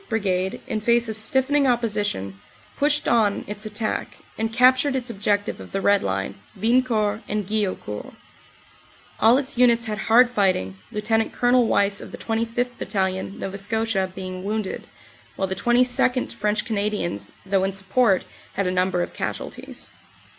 Brigade, 0.09 0.61
in 0.65 0.81
face 0.81 1.07
of 1.09 1.15
stiffening 1.15 1.67
opposition, 1.67 2.39
pushed 2.75 3.07
on 3.07 3.43
its 3.45 3.67
attack, 3.67 4.17
and 4.35 4.51
captured 4.51 4.95
its 4.95 5.11
objective 5.11 5.59
of 5.59 5.73
the 5.73 5.79
Red 5.79 6.01
Line, 6.01 6.39
Wiencourt 6.59 7.21
and 7.29 7.45
Guillaucourt. 7.45 8.15
All 9.19 9.37
its 9.37 9.59
units 9.59 9.85
had 9.85 9.99
hard 9.99 10.31
fighting, 10.31 10.75
Lt. 10.91 11.31
Col. 11.31 11.67
Wyse 11.67 12.01
of 12.01 12.11
the 12.11 12.17
25th. 12.17 12.79
Battalion, 12.79 13.37
Nova 13.37 13.59
Scotia, 13.59 14.11
being 14.15 14.43
wounded, 14.43 14.87
while 15.35 15.47
the 15.47 15.53
22nd., 15.53 16.33
French 16.33 16.65
Canadians, 16.65 17.31
though 17.45 17.63
in 17.63 17.71
support, 17.73 18.25
had 18.53 18.65
a 18.65 18.71
number 18.71 19.03
of 19.03 19.13
casualties. 19.13 19.91